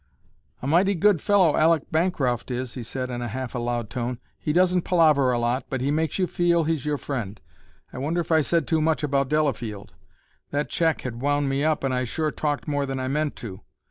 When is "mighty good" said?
0.65-1.21